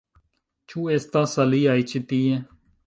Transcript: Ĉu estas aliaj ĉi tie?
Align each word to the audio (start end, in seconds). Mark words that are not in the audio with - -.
Ĉu 0.73 0.87
estas 0.95 1.39
aliaj 1.47 1.79
ĉi 1.93 2.05
tie? 2.13 2.43